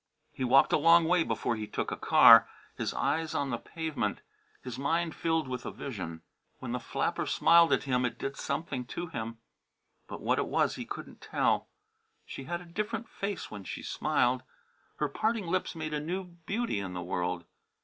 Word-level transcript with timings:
He 0.33 0.43
walked 0.43 0.73
a 0.73 0.79
long 0.79 1.05
way 1.05 1.21
before 1.23 1.55
he 1.55 1.67
took 1.67 1.91
a 1.91 1.95
car, 1.95 2.49
his 2.75 2.91
eyes 2.91 3.35
on 3.35 3.51
the 3.51 3.59
pavement, 3.59 4.21
his 4.63 4.79
mind 4.79 5.13
filled 5.13 5.47
with 5.47 5.63
a 5.63 5.69
vision. 5.69 6.23
When 6.57 6.71
the 6.71 6.79
flapper 6.79 7.27
smiled 7.27 7.71
it 7.71 8.17
did 8.17 8.35
something 8.35 8.85
to 8.85 9.05
him, 9.09 9.37
but 10.07 10.19
what 10.19 10.39
it 10.39 10.47
was 10.47 10.73
he 10.73 10.85
couldn't 10.85 11.21
tell. 11.21 11.67
She 12.25 12.45
had 12.45 12.61
a 12.61 12.65
different 12.65 13.09
face 13.09 13.51
when 13.51 13.63
she 13.63 13.83
smiled; 13.83 14.41
her 14.95 15.07
parting 15.07 15.45
lips 15.45 15.75
made 15.75 15.93
a 15.93 15.99
new 15.99 16.23
beauty 16.23 16.79
in 16.79 16.93
the 16.93 17.03
world. 17.03 17.45